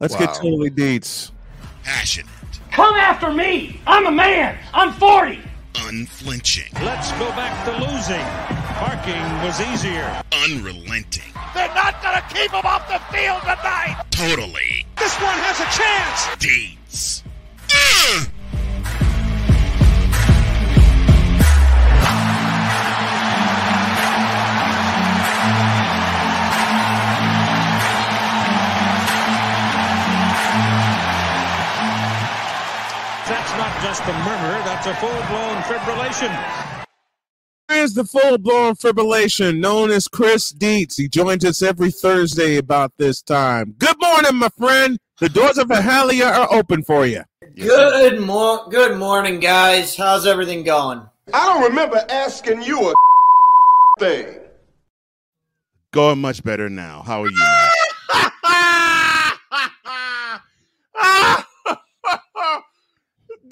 [0.00, 1.30] Let's get totally Dietz.
[1.84, 2.26] Passionate.
[2.72, 3.80] Come after me.
[3.86, 4.58] I'm a man.
[4.72, 5.38] I'm 40.
[5.76, 6.72] Unflinching.
[6.82, 8.24] Let's go back to losing.
[8.74, 10.22] Parking was easier.
[10.32, 11.32] Unrelenting.
[11.54, 14.04] They're not going to keep him off the field tonight.
[14.10, 14.84] Totally.
[14.98, 16.42] This one has a chance.
[16.42, 17.22] Dietz.
[17.72, 18.24] Uh!
[33.94, 36.84] Just a murmur, that's a full blown fibrillation.
[37.68, 40.96] Here's the full blown fibrillation known as Chris Dietz.
[40.96, 43.76] He joins us every Thursday about this time.
[43.78, 44.98] Good morning, my friend.
[45.20, 47.22] The doors of Ahalia are open for you.
[47.54, 49.94] Good mor- good morning, guys.
[49.96, 51.02] How's everything going?
[51.32, 52.94] I don't remember asking you a
[54.00, 54.40] thing.
[55.92, 57.02] Going much better now.
[57.06, 57.46] How are you?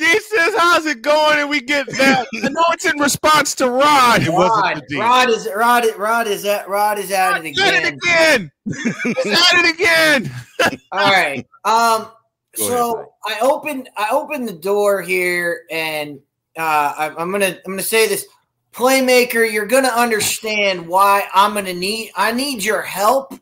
[0.02, 2.26] Dietz says, "How's it going?" And we get that.
[2.42, 4.22] I know it's in response to Rod.
[4.22, 4.82] It wasn't Rod.
[4.98, 5.84] Rod is Rod.
[5.96, 8.00] Rod is at Rod is at it At it again.
[8.04, 8.52] again.
[8.66, 10.80] It's at it again.
[10.92, 11.46] All right.
[11.64, 12.10] Um.
[12.58, 16.18] Go so ahead, I opened I opened the door here, and
[16.58, 18.26] uh, I, I'm gonna I'm gonna say this,
[18.72, 19.50] playmaker.
[19.50, 23.32] You're gonna understand why I'm gonna need I need your help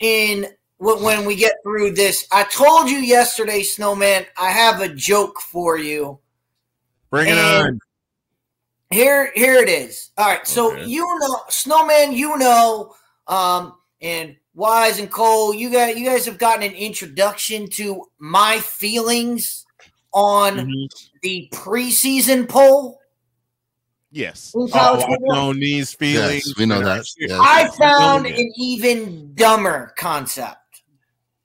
[0.00, 0.46] in
[0.78, 2.26] when, when we get through this.
[2.32, 4.26] I told you yesterday, Snowman.
[4.38, 6.18] I have a joke for you.
[7.10, 7.80] Bring it And- on.
[8.90, 10.10] Here, here it is.
[10.18, 10.46] All right.
[10.46, 10.84] So Okay.
[10.84, 12.94] you know, Snowman, you know,
[13.26, 18.60] um, and Wise and Cole, you guys, you guys have gotten an introduction to my
[18.60, 19.66] feelings
[20.12, 20.88] on Mhm.
[21.22, 23.00] the preseason poll.
[24.12, 24.52] Yes.
[24.54, 26.46] in Oh, I've known these feelings.
[26.46, 27.04] Yes, we know that.
[27.18, 27.32] Yes.
[27.42, 30.56] I found an even dumber concept.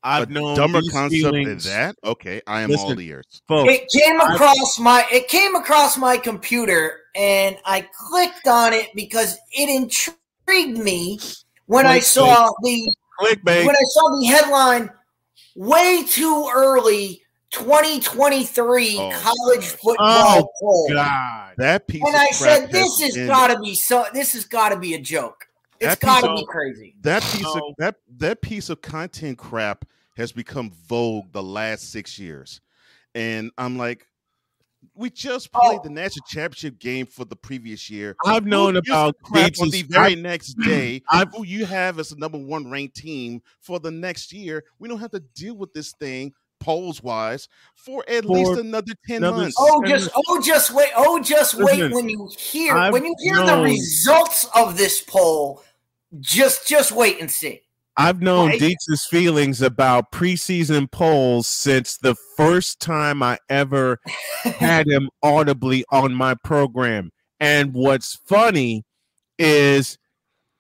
[0.04, 1.96] I've a known dumber these concept than that.
[2.04, 3.26] Okay, I am all ears.
[3.48, 3.74] folks.
[3.74, 8.90] It came I've- across my it came across my computer and I clicked on it
[8.96, 11.20] because it intrigued me
[11.66, 13.66] when I saw the Clickbait.
[13.66, 14.90] when I saw the headline
[15.56, 17.22] way too early
[17.52, 20.88] 2023 Oh, college football Oh, poll.
[20.94, 21.56] God.
[21.58, 24.46] That piece And of I said this has has got to be so this has
[24.46, 25.48] got to be a joke.
[25.80, 26.96] It's That got to piece be of- crazy.
[27.02, 29.86] that piece of that that piece of content crap
[30.18, 32.60] has become vogue the last six years,
[33.16, 34.06] and I'm like,
[34.96, 35.60] we just oh.
[35.62, 35.84] played Oh.
[35.86, 38.16] the national championship game for the previous year.
[38.26, 41.02] I've known Who gives about a crap on the very I've- next day.
[41.10, 44.64] I've- who you have as the number one ranked team for the next year.
[44.80, 48.92] We don't have to deal with this thing polls wise for at For least another
[49.08, 49.56] ten another months.
[49.58, 50.90] Oh, just oh, just wait.
[50.94, 55.00] Oh, just wait Listen, when you hear I've when you hear the results of this
[55.02, 55.64] poll.
[56.20, 57.62] Just just wait and see.
[57.98, 58.76] I've known Right?
[59.10, 64.00] Feelings about preseason polls since the first time I ever
[64.44, 67.12] had him audibly on my program.
[67.42, 68.86] And what's funny
[69.38, 69.98] is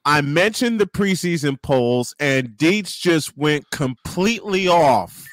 [0.03, 5.25] I mentioned the preseason polls, and Dietz just went completely off.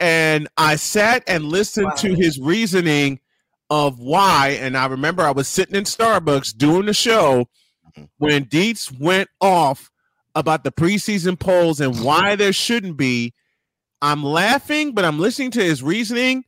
[0.00, 3.20] And I sat and listened to his reasoning
[3.70, 4.58] of why.
[4.60, 7.48] And I remember I was sitting in Starbucks doing the show
[8.18, 9.90] when Dietz went off
[10.34, 13.32] about the preseason polls and why there shouldn't be.
[14.02, 16.44] I'm laughing, but I'm listening to his reasoning.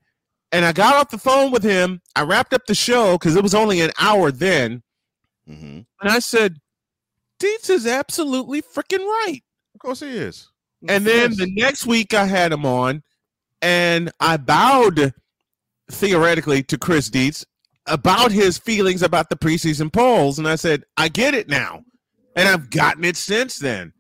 [0.52, 2.00] And I got off the phone with him.
[2.14, 4.82] I wrapped up the show because it was only an hour then.
[5.48, 5.86] Mhm.
[6.00, 6.56] And I said,
[7.38, 9.42] Dietz is absolutely freaking right.
[9.74, 10.48] Of course he is.
[10.88, 13.02] And then the next week I had him on
[13.60, 15.12] and I bowed
[15.90, 17.44] theoretically to Chris Dietz
[17.86, 20.38] about his feelings about the preseason polls.
[20.38, 21.84] And I said, I get it now.
[22.34, 23.92] And I've gotten it since then.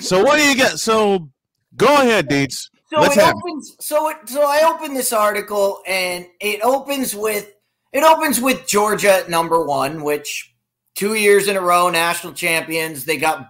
[0.00, 0.78] So what do you get?
[0.78, 1.30] So
[1.76, 2.70] go ahead, Dietz.
[2.92, 3.82] So Let's it have it.
[3.82, 4.16] So it.
[4.26, 7.52] So I open this article, and it opens with
[7.92, 10.54] it opens with Georgia at number one, which
[10.94, 13.04] two years in a row national champions.
[13.04, 13.48] They got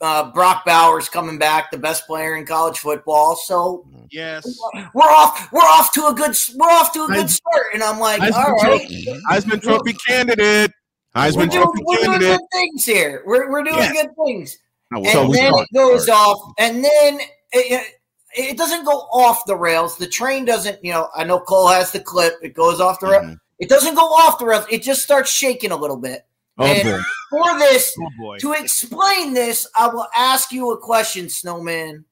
[0.00, 3.36] uh, Brock Bowers coming back, the best player in college football.
[3.36, 4.46] So Yes.
[4.94, 5.48] we're off.
[5.52, 6.34] We're off to a good.
[6.54, 7.66] We're off to a good Heisman- start.
[7.74, 10.72] And I'm like, Heisman all right, Trophy, Heisman Trophy candidate.
[11.14, 12.38] we're Heisman doing, Trophy we're doing candidate.
[12.38, 13.22] good things here.
[13.26, 13.92] We're we're doing Yeah.
[13.92, 14.58] good things.
[14.92, 17.20] I And So then it goes off, and then
[17.52, 17.94] it,
[18.36, 19.96] it doesn't go off the rails.
[19.96, 21.08] The train doesn't, you know.
[21.16, 22.34] I know Cole has the clip.
[22.42, 23.22] It goes off the rail.
[23.22, 23.36] Mhm.
[23.58, 24.66] It doesn't go off the rails.
[24.70, 26.25] It just starts shaking a little bit.
[26.58, 27.00] Oh and boy.
[27.30, 28.38] for this, Oh boy.
[28.38, 32.04] to explain this, I will ask you a question, Snowman.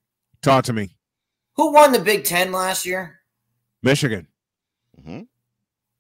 [0.43, 0.95] Talk to me.
[1.57, 3.21] Who won the Big Ten last year?
[3.83, 4.27] Michigan.
[5.01, 5.29] Mhm.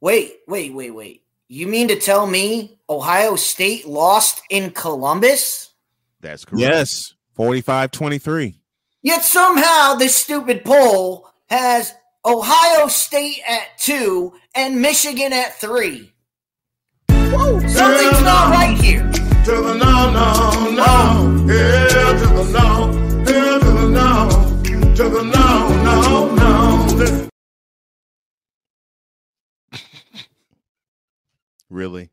[0.00, 1.22] Wait, wait, wait, wait.
[1.48, 5.70] You mean to tell me Ohio State lost in Columbus?
[6.20, 6.60] That's correct.
[6.60, 7.14] Yes.
[7.34, 8.58] 45 23.
[9.02, 11.92] Yet somehow this stupid poll has
[12.24, 16.13] Ohio State at two and Michigan at three.
[17.34, 19.02] Something's not right here.
[19.02, 21.52] To the no, no, no.
[21.52, 22.92] Yeah, to the no.
[23.26, 24.28] Yeah, to the no.
[24.94, 27.28] To the no, no, no.
[31.70, 32.10] Really?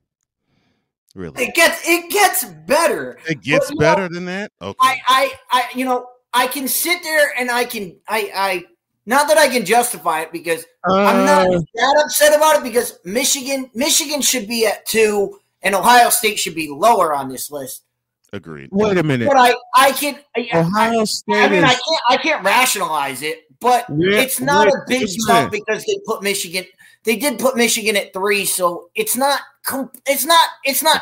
[1.13, 1.43] Really?
[1.43, 3.19] It gets it gets better.
[3.29, 4.51] It gets But, better know, than that?
[4.59, 4.75] Okay.
[4.79, 8.65] I, I, I, you know, I can sit there and I can, I, I,
[9.05, 12.99] not that I can justify it because I'm not Uh, that upset about it because
[13.03, 17.83] Michigan, Michigan should be at two and Ohio State should be lower on this list.
[18.33, 18.69] Agreed.
[18.71, 19.27] wait a minute.
[19.27, 23.21] But I, I can, I, Ohio I State mean, I is can't, I can't rationalize
[23.23, 26.65] it, but Yeah, it's not wait, a big just jump because they put Michigan.
[27.03, 29.41] They did put Michigan at three, so it's not.
[30.05, 30.49] It's not.
[30.63, 31.01] It's not.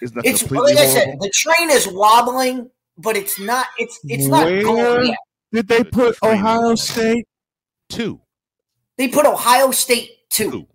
[0.00, 3.66] It's not It's completely like I said, the train is wobbling, but it's not.
[3.76, 4.62] It's it's not Where?
[4.62, 5.18] going yet.
[5.52, 6.74] did they put Ohio.
[6.76, 7.26] State?
[7.90, 8.20] Two.
[8.98, 10.50] They put Ohio State two.
[10.50, 10.66] Two.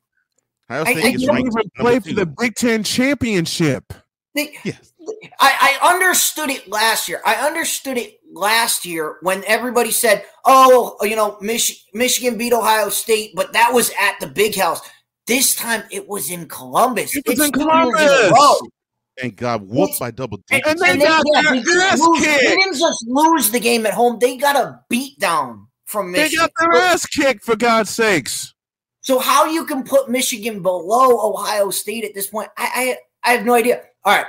[0.69, 2.15] Ohio State I They is don't ranked even number play for two.
[2.15, 3.93] the Big Ten championship.
[4.33, 4.91] They, Yes.
[5.39, 7.21] I, I understood it last year.
[7.25, 12.89] I understood it last year when everybody said, "Oh, you know, Mich- Michigan beat Ohio
[12.89, 14.81] State," but that was at the Big House.
[15.27, 17.15] This time it was in Columbus.
[17.15, 18.31] It was It's in two years in a Columbus.
[18.31, 18.55] row.
[19.21, 20.81] And got whooped by double And, digits.
[20.81, 23.85] they and they, got yeah, their they ass lose- they didn't just lose the game
[23.85, 26.47] at home; they got a beat down from They Michigan.
[26.57, 28.53] got their ass kicked for God's sakes.
[29.01, 33.33] So how you can put Michigan below Ohio State at this point, I I, I
[33.35, 33.83] have no idea.
[34.03, 34.25] All right,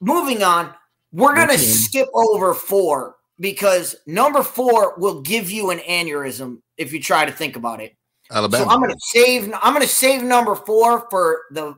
[0.00, 0.72] moving on.
[1.12, 1.62] We're gonna Okay.
[1.62, 7.32] skip over four because number four will give you an aneurysm if you try to
[7.32, 7.96] think about it.
[8.30, 8.64] Alabama.
[8.64, 9.52] So I'm gonna save.
[9.62, 11.74] I'm gonna save number four for the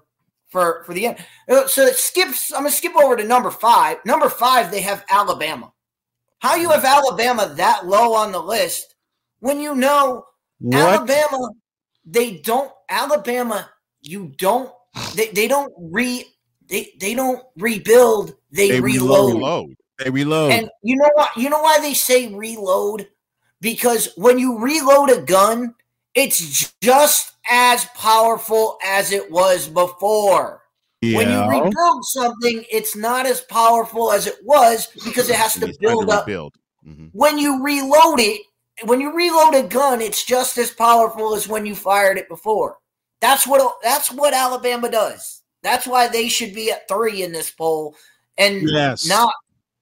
[0.48, 1.18] for for the end.
[1.50, 2.52] Uh, So it skips.
[2.52, 3.98] I'm gonna skip over to number five.
[4.04, 5.72] Number five, they have Alabama.
[6.40, 8.94] How you have Alabama that low on the list
[9.40, 10.26] when you know
[10.58, 10.76] What?
[10.76, 11.50] Alabama,
[12.04, 13.68] they don't Alabama,
[14.00, 14.70] you don't
[15.14, 16.24] they, they don't re
[16.68, 19.34] they, they don't rebuild, they, They reload.
[19.34, 19.76] Reload.
[19.98, 20.52] They reload.
[20.52, 21.36] And you know what?
[21.36, 23.08] You know why they say reload?
[23.60, 25.74] Because when you reload a gun,
[26.14, 30.62] it's just as powerful as it was before.
[31.02, 31.48] When you yeah.
[31.48, 35.92] rebuild something, it's not as powerful as it was because it has to it's time
[35.92, 36.54] build up rebuild.
[36.86, 37.10] Mhm.
[37.12, 38.40] when you reload it,
[38.84, 42.78] when you reload a gun, it's just as powerful as when you fired it before.
[43.20, 45.42] That's what that's what Alabama does.
[45.62, 47.96] That's why they should be at three in this poll
[48.38, 49.06] and Yes.
[49.06, 49.32] not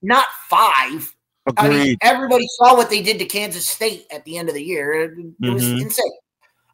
[0.03, 1.15] not five.
[1.59, 4.63] I mean, everybody saw what they did to Kansas State at the end of the
[4.63, 4.93] year.
[4.95, 5.11] It,
[5.43, 6.11] it was insane.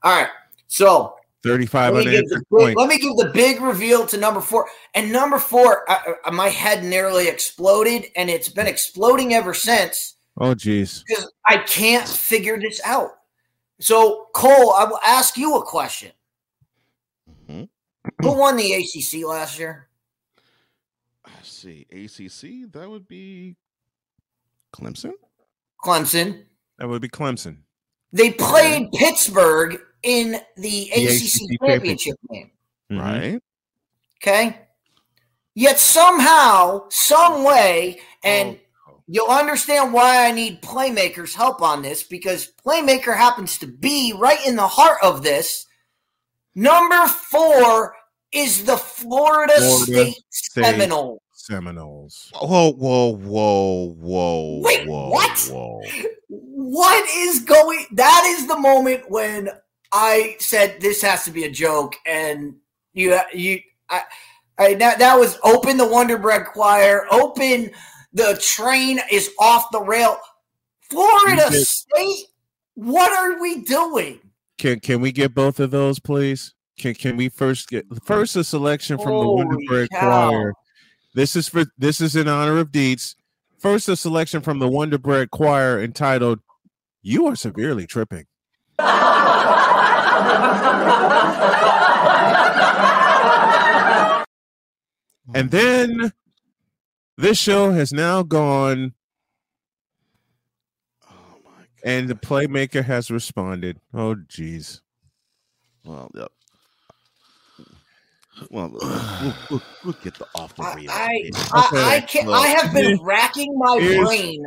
[0.04, 0.30] All right,
[0.68, 4.40] so 35 let me, give the big, let me give the big reveal to number
[4.40, 4.66] four.
[4.94, 10.16] And number four, I, I- my head nearly exploded, and it's been exploding ever since
[10.40, 11.04] Oh, jeez.
[11.06, 13.10] because I can't figure this out.
[13.78, 16.12] So, Cole, I will ask you a question.
[17.48, 17.68] Mhm.
[18.22, 19.88] Who won the ACC last year?
[21.26, 21.86] Let's see.
[21.92, 23.56] ACC, that would be
[24.74, 25.12] Clemson.
[25.84, 26.44] Clemson.
[26.78, 27.58] That would be Clemson.
[28.12, 32.50] They played Pittsburgh in the, ACC, ACC championship game.
[32.90, 32.98] Mhm.
[33.00, 33.42] Right.
[34.16, 34.66] Okay.
[35.54, 38.60] Yet somehow, some way, and Oh.
[39.12, 44.38] You'll understand why I need Playmaker's help on this because Playmaker happens to be right
[44.46, 45.66] in the heart of this.
[46.54, 47.96] Number four
[48.32, 50.64] is the Florida, Florida State, State.
[50.64, 51.20] Seminoles.
[51.32, 52.30] Seminoles.
[52.40, 54.60] Whoa, whoa, whoa, whoa.
[54.62, 55.38] Wait, whoa, what?
[55.50, 55.82] Whoa.
[56.28, 57.86] What is going?
[57.92, 59.48] That is the moment when
[59.92, 62.54] I said this has to be a joke, and
[62.92, 63.58] you, you,
[63.88, 64.02] I,
[64.56, 67.72] I that, that was open the Wonder Bread Choir, open
[68.12, 70.18] the train is off the rail.
[70.80, 72.26] Florida You State,
[72.74, 74.20] what are we doing?
[74.58, 76.54] Can can we get both of those, please?
[76.78, 80.30] Can can we first get first a selection from the Wonder Bread cow.
[80.30, 80.52] Choir?
[81.14, 83.16] This is for this is in honor of Dietz.
[83.58, 86.40] First, a selection from the Wonder Bread Choir entitled
[87.02, 88.26] "You Are Severely Tripping."
[95.32, 96.12] And then
[97.20, 98.94] this show has now gone,
[101.08, 101.66] Oh my god.
[101.84, 103.78] and the playmaker has responded.
[103.94, 104.80] Oh, jeez.
[105.84, 106.28] Well, yep.
[108.50, 110.86] Well, we'll, we'll, we'll get the off the I.
[110.88, 111.36] I, bit.
[111.52, 114.44] I, I can I have been racking my here's- brain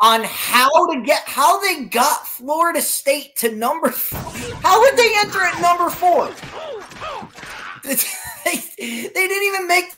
[0.00, 3.88] on how to get how they got Florida State to number.
[4.62, 6.28] How would they enter at number four?
[7.84, 7.94] they,
[8.78, 9.95] they didn't even make.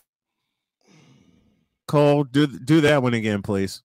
[1.89, 3.83] Cole, do do that one again, please.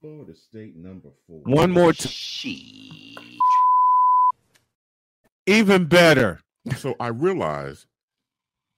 [0.00, 1.40] Florida State number four.
[1.44, 1.92] One more.
[1.92, 3.16] T-
[5.46, 6.40] Even better.
[6.76, 7.86] So I realize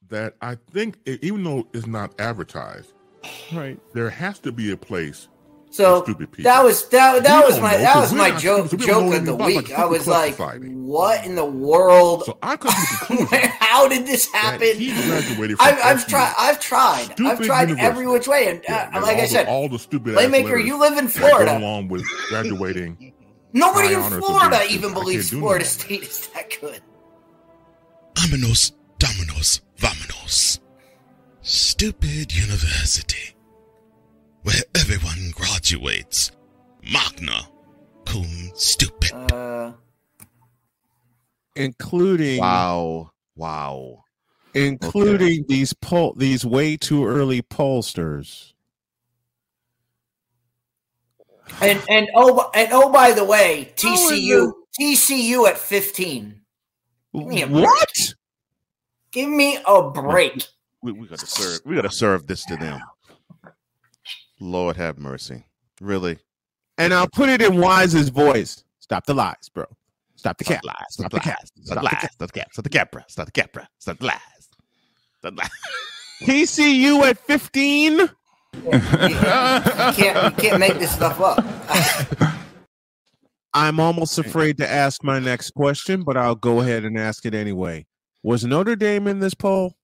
[0.09, 2.93] that I think, even though it's not advertised,
[3.53, 5.29] right, there has to be a place
[5.73, 8.77] so that was that that was my know, that 'cause was my joke stupid, so
[8.77, 9.69] we don't know joke of the week.
[9.71, 12.25] like, I was like, what in the world?
[12.25, 14.77] So I come to the conclusion How did this happen?
[14.77, 16.35] he graduated from I've, I've tried.
[16.37, 17.11] I've tried.
[17.21, 17.81] I've tried university.
[17.87, 20.77] every which way, and uh, Yeah, and like I said, all the stupid Playmaker, you
[20.77, 21.57] live in Florida.
[21.57, 23.13] along with graduating.
[23.53, 26.81] Nobody in Florida even believes Florida State is that good.
[28.15, 30.59] Vámonos, dominos, vámonos.
[31.43, 33.35] Stupid university.
[34.43, 36.33] Where everyone graduates.
[36.83, 37.47] Magna
[38.07, 39.13] cum stupid.
[39.33, 39.73] Uh,
[41.57, 43.11] Including Wow.
[43.37, 44.05] Wow.
[44.55, 48.53] including these poll these way too early pollsters.
[51.61, 56.41] and and oh and oh by the way, TCU TCU at fifteen.
[57.13, 57.65] me a break.
[57.65, 58.15] What?
[59.13, 60.45] Give me a break.
[60.83, 62.81] We, we gotta serve we gotta serve this to them.
[64.41, 65.45] Lord have mercy.
[65.81, 66.19] Really?
[66.79, 68.65] And I'll put it in Wise's voice.
[68.79, 69.67] Stop the lies, bro.
[70.17, 70.65] Stop the cap.
[70.65, 70.75] lies.
[70.91, 71.39] Stop Stop the the cap.
[71.39, 71.51] lies.
[71.65, 72.13] Stop the lies.
[72.13, 72.49] Stop the cap.
[72.53, 73.05] Stop the cap, bruh.
[73.09, 73.67] Stop the cap, bruh.
[73.79, 74.19] Stop the lies.
[75.19, 75.51] Stop the lies.
[76.23, 77.93] TCU at 15.
[77.93, 78.09] You
[78.71, 81.45] can't you can't make this stuff up.
[83.55, 87.35] I'm almost afraid to ask my next question, but I'll go ahead and ask it
[87.35, 87.87] anyway.
[88.23, 89.75] Was Notre Dame in this poll?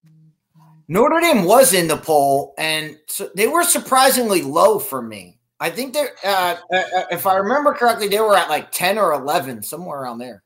[0.88, 5.38] Notre Dame was in the poll, and so they were surprisingly low for me.
[5.59, 8.99] I think they're, uh, uh, uh, if I remember correctly, they were at like ten
[8.99, 10.43] or eleven, somewhere around there.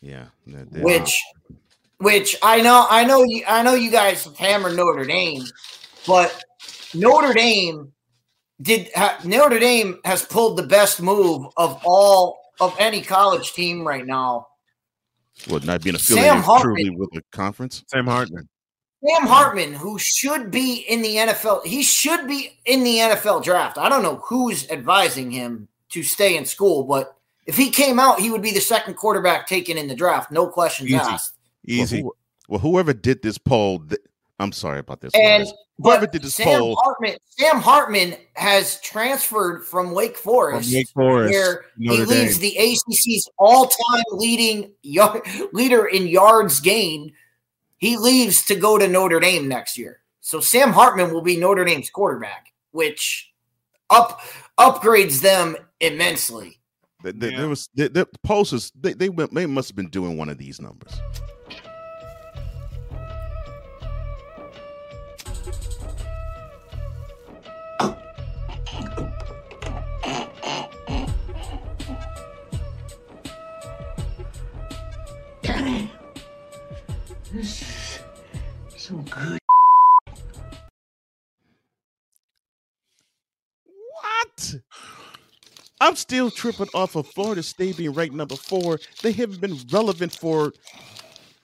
[0.00, 0.26] Yeah.
[0.46, 1.14] they- they- Which,
[1.98, 5.42] which I know, I know, you, I know you guys hammer Notre Dame,
[6.06, 6.42] but
[6.94, 7.92] Notre Dame
[8.62, 13.86] did ha, Notre Dame has pulled the best move of all of any college team
[13.86, 14.46] right now.
[15.48, 16.74] what not being Sam affiliated Hartman.
[16.76, 17.82] truly with the conference?
[17.88, 18.48] Sam Hartman.
[19.06, 23.78] Sam Hartman, who should be in the NFL, he should be in the NFL draft.
[23.78, 27.16] I don't know who's advising him to stay in school, but
[27.46, 30.30] if he came out, he would be the second quarterback taken in the draft.
[30.30, 30.96] No questions Easy.
[30.98, 31.34] asked.
[31.66, 32.02] Easy.
[32.02, 34.00] Well, who- well, whoever did this poll, th-
[34.38, 35.12] I'm sorry about this.
[35.14, 35.46] And.
[35.82, 40.88] Whoever did this Sam poll- Hartman, Sam Hartman has transferred from Wake From Forest, Wake
[40.90, 41.32] Forest.
[41.32, 42.50] where Notre he leads Dame.
[42.50, 45.22] the ACC's all-time leading yard,
[45.54, 47.12] leader in yards gained.
[47.80, 50.00] He leaves to go to Notre Dame next year.
[50.20, 53.32] So Sam Hartman will be Notre Dame's quarterback, which
[53.88, 54.20] up
[54.58, 56.60] upgrades them immensely.
[57.02, 57.38] Th- th- Yeah.
[57.38, 58.70] There was the, the posters.
[58.78, 59.34] They they went.
[59.34, 60.92] They must have been doing one of these numbers.
[85.80, 88.78] I'm still tripping off of Florida State being ranked number four.
[89.02, 90.52] They haven't been relevant for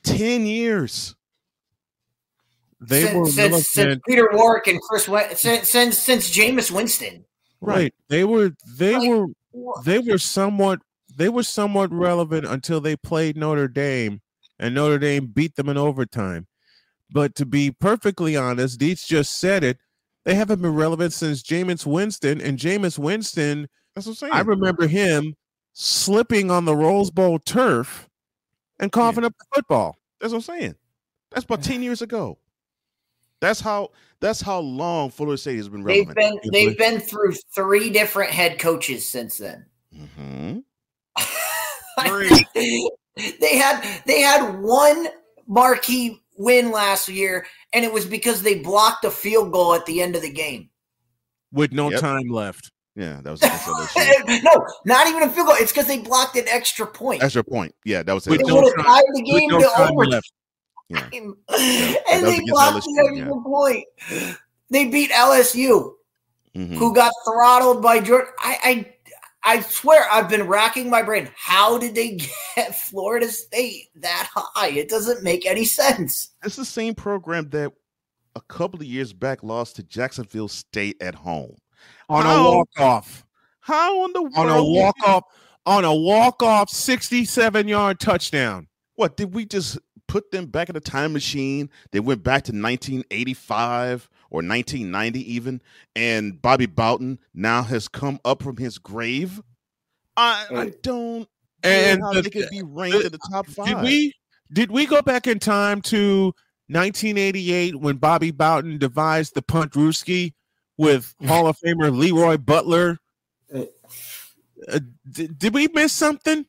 [0.02, 1.14] ten years.
[2.80, 4.00] They since, were since, since.
[4.06, 7.24] Peter Warrick and Chris Wen- since since since Jameis Winston.
[7.60, 7.94] Right.
[8.08, 9.26] They were they Like, were
[9.84, 10.80] they were somewhat
[11.16, 14.20] they were somewhat relevant until they played Notre Dame
[14.58, 16.46] and Notre Dame beat them in overtime.
[17.10, 19.78] But to be perfectly honest, Dietz just said it.
[20.24, 24.32] They haven't been relevant since Jameis Winston, and Jameis Winston, That's what I'm saying.
[24.34, 25.34] I remember him
[25.72, 28.08] slipping on the Rose Bowl turf
[28.78, 29.96] and coughing up the football.
[30.20, 30.74] That's what I'm saying.
[31.32, 32.38] That's about ten years ago.
[33.40, 33.90] That's how.
[34.20, 36.42] That's how long Florida State has been They've relevant.
[36.42, 39.66] been they've been through three different head coaches since then.
[39.96, 40.62] Mhm.
[43.40, 45.08] they had they had one
[45.46, 50.00] marquee win last year, and it was because they blocked a field goal at the
[50.02, 50.68] end of the game.
[51.52, 52.00] with no Yep.
[52.00, 52.70] time left.
[52.96, 54.42] Yeah, that was against LSU.
[54.42, 55.56] no, not even a field goal.
[55.58, 57.20] It's because they blocked an extra point.
[57.20, 57.74] That's your point.
[57.84, 58.52] Yeah, that was With They it.
[58.54, 59.94] would have tied the game no to overtime.
[60.10, 60.32] left.
[60.88, 61.08] Yeah.
[61.12, 61.34] and
[62.24, 63.84] they against blocked the LSU, extra point.
[64.70, 65.92] They beat LSU,
[66.56, 66.74] Mhm.
[66.76, 68.32] who got throttled by Jordan.
[68.38, 68.92] I, I
[69.56, 71.28] I swear I've been racking my brain.
[71.36, 72.18] How did they
[72.56, 74.70] get Florida State that high?
[74.70, 76.30] It doesn't make any sense.
[76.44, 77.72] It's the same program that
[78.34, 81.56] a couple of years back lost to Jacksonville State at home.
[82.08, 82.46] On How?
[82.48, 83.24] a walk off.
[83.60, 84.36] How in the world?
[84.36, 85.24] On a walk off
[85.64, 88.68] on a walk off 67 yard touchdown.
[88.94, 91.68] What did we just put them back in a time machine.
[91.90, 95.60] They went back to 1985 or 1990 even,
[95.94, 99.42] and Bobby Bowden now has come up from his grave.
[100.16, 101.28] I, I don't
[101.62, 103.66] And and how the- they could be ranked in the top five.
[103.66, 104.12] Did we
[104.52, 106.26] did we go back in time to
[106.68, 110.32] 1988 when Bobby Bowden devised the puntrooskie
[110.78, 112.98] with Hall of Famer Leroy Butler?
[113.52, 114.80] Uh,
[115.10, 116.46] did, did we miss something?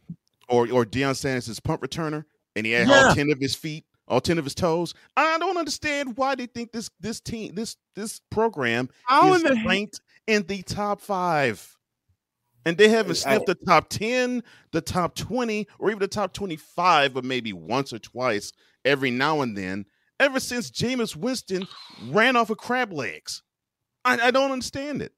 [0.49, 2.23] or or Deion Sanders' punt returner,
[2.55, 3.07] and he had Yeah.
[3.09, 4.93] all ten of his feet, all ten of his toes.
[5.17, 9.53] I don't understand why they think this this team this this program How is in
[9.55, 11.75] the ranked in the top five.
[12.65, 14.43] And they haven't I- sniffed the top 10,
[14.73, 18.51] the top 20, or even the top 25, but maybe once or twice
[18.83, 19.85] every now and then,
[20.19, 21.65] ever since Jameis Winston
[22.09, 23.41] ran off of crab legs.
[24.07, 25.13] I, I don't understand it.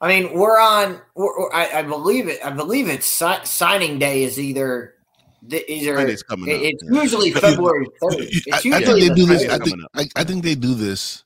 [0.00, 1.00] I mean, we're on.
[1.14, 2.44] We're, I, I believe it.
[2.44, 4.94] I believe it's si- signing day is either.
[5.42, 7.02] the- Either Signing's coming it- it's yeah.
[7.02, 8.26] usually February third.
[8.52, 9.48] I, I think they do this.
[9.48, 9.80] I think.
[10.16, 11.24] I, think they do this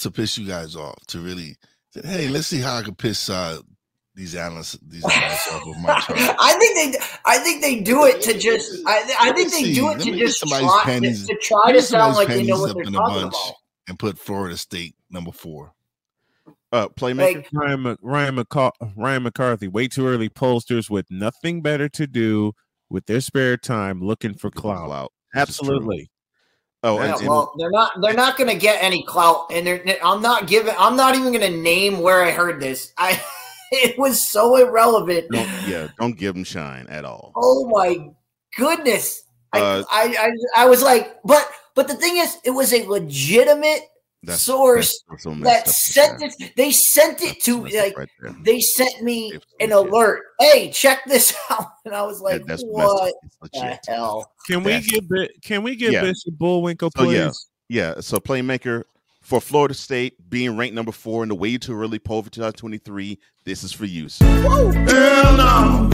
[0.00, 0.98] to piss you guys off.
[1.08, 1.56] To really,
[1.90, 3.58] say, hey, let's see how I can piss uh,
[4.14, 6.36] these analysts, these analysts off of my chart.
[6.38, 6.98] I think they.
[7.24, 8.80] I think they do it to just.
[8.86, 9.74] I, I think they see.
[9.74, 12.60] do it to just somebody's try, panties- to, to try to sound like they know
[12.60, 13.54] what they're talking bunch about.
[13.88, 15.72] and put Florida State number four.
[16.74, 17.36] Uh, playmaker.
[17.36, 22.52] Like, Ryan, Ryan, McCa- Ryan McCarthy, way too early pollsters with nothing better to do
[22.90, 24.86] with their spare time looking for clout.
[24.86, 25.12] Clout.
[25.34, 25.66] This is true.
[25.76, 26.10] Absolutely.
[26.82, 27.92] Oh, yeah, and, and- well, they're not.
[28.02, 29.84] They're not going to get any clout, and they're.
[30.04, 30.74] I'm not giving.
[30.76, 32.92] I'm not even going to name where I heard this.
[32.98, 33.22] I.
[33.72, 35.30] It was so irrelevant.
[35.32, 37.32] don't, yeah, don't give them shine at all.
[37.34, 38.08] Oh my
[38.56, 39.24] goodness!
[39.52, 42.86] Uh, I, I, I, I was like, but, but the thing is, it was a
[42.86, 43.80] legitimate
[44.26, 46.30] That's source that's so that sent there.
[46.38, 46.52] it.
[46.56, 49.92] They sent it That's to messed up like right they sent me It's an legit.
[49.92, 50.22] alert.
[50.40, 53.12] Hey, check this out, and I was like, that's what
[53.52, 54.32] the hell?
[54.46, 56.02] Can we That's- get Bi- can we get Yeah.
[56.02, 57.30] Bishop Bullwinkle, So, yeah.
[57.68, 58.82] Yeah, so playmaker
[59.22, 63.18] for Florida State being ranked number four in the way too early poll for 2023.
[63.44, 64.08] This is for you.
[64.10, 64.24] sir.
[64.26, 65.90] Hell no.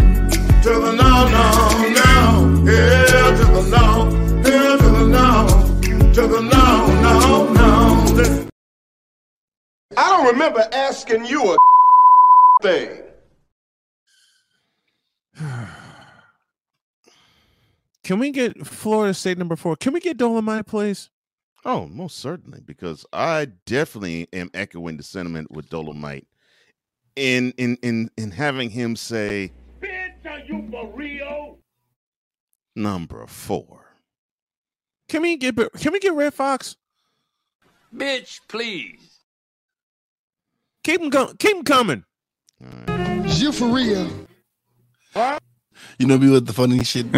[0.62, 2.66] To the no, no, no.
[2.66, 4.50] Hell to the no.
[4.50, 5.69] Hell to the no.
[6.14, 8.12] To the no, no, no.
[8.14, 8.48] Listen.
[9.96, 11.56] I don't remember asking you a
[12.62, 13.02] thing.
[18.04, 19.76] Can we get Florida State number four?
[19.76, 21.10] Can we get Dolemite, please?
[21.64, 26.24] Oh, most certainly, because I definitely am echoing the sentiment with Dolemite
[27.14, 31.58] in in in in having him say Bitch, are you for real?
[32.74, 33.79] number four.
[35.10, 36.76] Can we get can we get Redd Foxx?
[37.92, 39.18] Bitch, please.
[40.84, 41.36] Keep him going.
[41.36, 42.04] Keep him coming.
[43.26, 44.08] You for real?
[45.98, 47.06] You know me with the funny shit.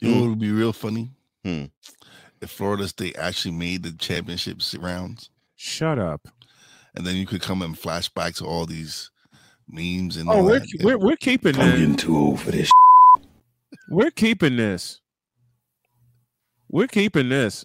[0.00, 1.10] you know what would be real funny?
[1.44, 1.66] Hmm.
[2.40, 6.26] If Florida State actually made the championship rounds, Shut up.
[6.96, 9.12] and then you could come and flash back to all these
[9.68, 10.68] memes and Oh, we're that.
[10.82, 12.02] we're, we're keeping this.
[12.02, 12.68] too old for this.
[13.88, 15.00] We're keeping this.
[16.68, 17.64] We're keeping this.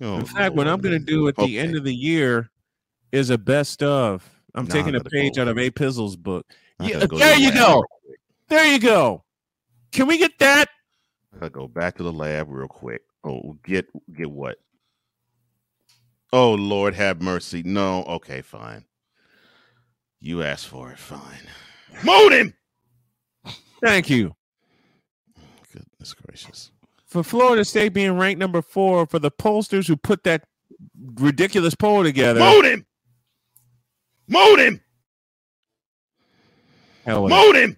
[0.00, 2.50] Oh, In fact, what I'm going to do at the end of the year
[3.12, 4.28] is a best of.
[4.54, 5.42] I'm Nah, taking a page go.
[5.42, 6.46] out of A Pizzle's book.
[6.80, 7.82] Yeah, there you go.
[8.04, 8.18] quick.
[8.48, 9.24] There you go.
[9.92, 10.68] Can we get that?
[11.34, 13.02] I gotta go back to the lab real quick.
[13.24, 14.58] Oh, get get what?
[16.32, 17.62] Oh Lord, have mercy.
[17.64, 18.84] No, okay, fine.
[20.20, 21.40] You asked for it, fine.
[22.04, 22.54] Mold him.
[23.82, 24.34] Thank you.
[26.04, 26.14] Goodness
[26.44, 26.70] gracious.
[27.06, 30.44] For Florida State being ranked number four, for the pollsters who put that
[31.14, 32.40] ridiculous poll together.
[32.40, 32.86] Mold him.
[34.28, 34.80] Mold him.
[37.04, 37.36] Hell with it.
[37.36, 37.76] Mold him.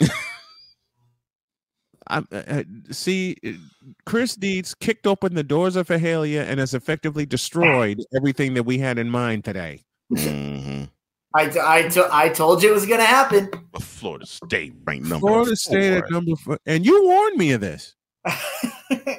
[2.08, 3.36] I, I, see,
[4.06, 8.78] Chris Dietz kicked open the doors of Fahalia and has effectively destroyed everything that we
[8.78, 9.82] had in mind today.
[10.12, 10.84] Mm-hmm.
[11.34, 13.48] I, t- I, t- I told you it was going to happen.
[13.80, 17.94] Florida State ranked number Florida State at number four, and you warned me of this.
[18.26, 19.18] I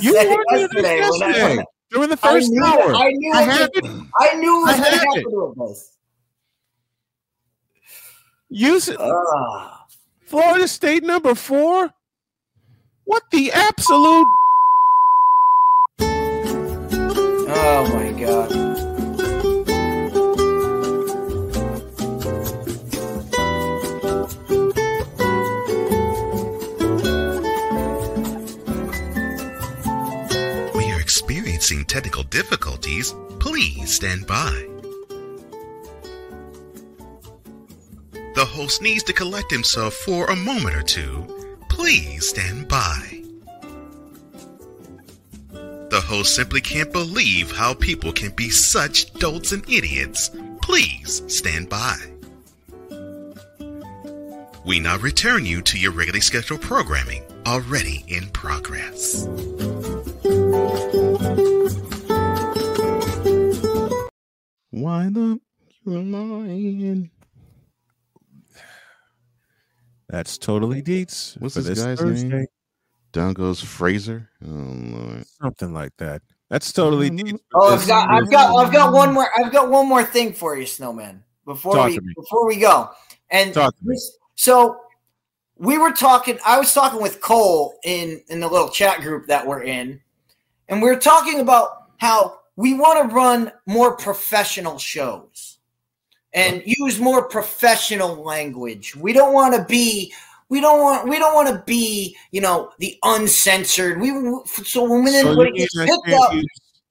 [0.00, 2.50] You said it warned me of this yesterday when I- yesterday during the I first
[2.50, 2.94] knew, hour.
[2.94, 3.84] I knew, I it it.
[4.18, 5.24] I knew it I was going to happen
[5.56, 5.92] with this.
[8.50, 9.86] You said Ah.
[10.26, 11.90] Florida State number four.
[13.04, 14.26] What the absolute?
[17.48, 18.95] Oh my god.
[33.96, 34.68] Stand by.
[38.34, 41.24] The host needs to collect himself for a moment or two.
[41.70, 43.22] Please stand by.
[45.88, 50.30] The host simply can't believe how people can be such dolts and idiots.
[50.60, 51.96] Please stand by.
[54.66, 59.26] We now return you to your regularly scheduled programming, already in progress.
[64.96, 65.38] Wind up
[65.84, 67.10] your line.
[70.08, 71.36] That's totally Dietz.
[71.38, 72.28] What's for this guy's Thursday.
[72.28, 72.46] name?
[73.12, 74.30] Down goes Frazier.
[74.42, 75.24] Oh Lord.
[75.42, 76.22] Something like that.
[76.48, 77.26] That's totally mm-hmm.
[77.26, 77.42] Dietz.
[77.54, 79.28] Oh, I've got, I've got, I've got one more.
[79.36, 81.22] I've got one more thing for you, Snowman.
[81.44, 82.12] Before Talk we, to me.
[82.16, 82.90] before we go,
[83.30, 83.94] and Talk to me.
[83.94, 84.78] this- so
[85.58, 86.38] we were talking.
[86.46, 90.00] I was talking with Cole in in the little chat group that we're in,
[90.68, 95.58] and we were talking about how we want to run more professional shows
[96.32, 98.96] and use more professional language.
[98.96, 100.12] We don't want to be.
[100.48, 101.08] We don't want.
[101.08, 102.16] We don't want to be.
[102.30, 104.00] You know, the uncensored.
[104.00, 104.10] We
[104.46, 106.42] so when, So when it gets picked up, so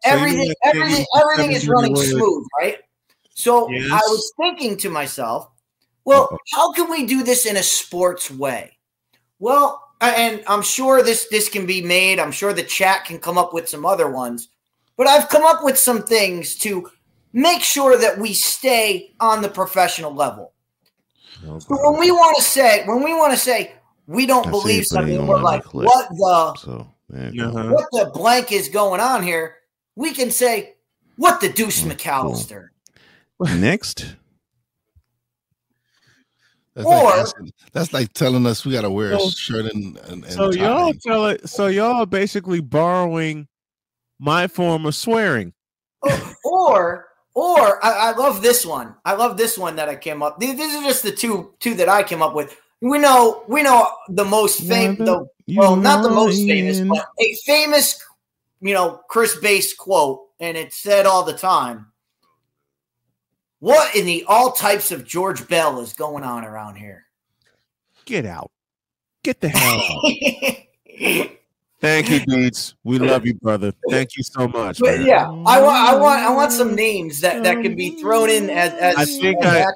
[0.06, 2.78] everything mean I can't everything everything is running smooth right
[3.34, 5.50] so i was thinking to myself
[6.06, 8.78] well how can we do this in a sports way
[9.40, 13.38] well and i'm sure this this can be made i'm sure the chat can come
[13.38, 14.50] up with some other ones
[14.98, 16.90] but i've come up with some things to
[17.34, 20.54] make sure that we stay on the professional level
[21.48, 23.74] Oh, so when we want to say when we want to say
[24.08, 25.86] we don't I believe it, something we're like clip.
[25.88, 27.50] what the So there you go.
[27.50, 27.74] Uh-huh.
[27.74, 29.56] what the blank is going on here,
[29.96, 30.76] we can say,
[31.18, 32.70] what the deuce Mm, McAllister.
[33.60, 34.16] Next.
[36.76, 39.98] That's, Or- like asking- that's like telling us we got to wear a shirt and,
[39.98, 41.48] and, and So y'all tell it.
[41.50, 43.48] So y'all are basically borrowing
[44.20, 45.54] my form of swearing.
[46.04, 48.96] Oh, or, or I, I love this one.
[49.06, 50.40] I love this one that I came up.
[50.40, 52.56] These, these are just the two two that I came up with.
[52.82, 57.36] We know we know the most famous, the, well, not the most famous, but a
[57.46, 58.04] famous,
[58.62, 61.88] you know, Chris Base quote, and it's said all the time.
[63.60, 67.06] What in the all types of George Bell is going on around here?
[68.06, 68.52] Get out.
[69.24, 71.32] Get the hell out.
[71.86, 72.74] Thank you, Dietz.
[72.84, 73.72] We love you, brother.
[73.90, 74.80] Thank you so much.
[74.80, 75.06] But man.
[75.06, 78.50] yeah, I want, I want, I want some names that that can be thrown in
[78.50, 78.96] as as.
[78.98, 79.72] I think as I-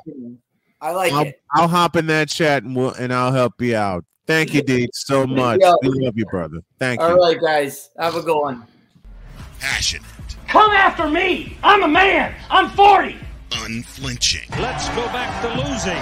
[0.82, 1.41] I like I'll, it.
[1.54, 4.06] I'll hop in that chat and we'll, and I'll help you out.
[4.26, 5.60] Thank you, Dietz, so much.
[5.62, 5.74] Yeah.
[5.82, 6.60] We love you, brother.
[6.80, 7.15] Thank All you.
[7.22, 8.63] right, guys, have a good one.
[9.60, 10.06] Passionate,
[10.48, 11.58] Come after me.
[11.63, 12.34] I'm a man.
[12.50, 13.17] I'm 40.
[13.65, 15.98] unflinching, Let's go back to losing.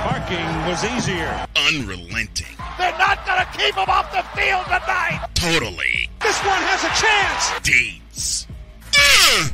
[0.00, 1.46] Parking was easier.
[1.68, 5.28] unrelenting, They're not going to keep him off the field tonight.
[5.34, 7.60] totally This one has a chance.
[7.62, 8.46] Dietz.
[8.94, 9.52] Ugh.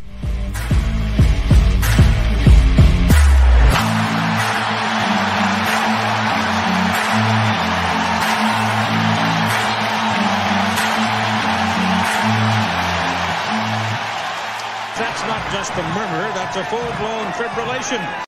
[14.99, 18.03] That's not just a murmur, that's a full blown fibrillation.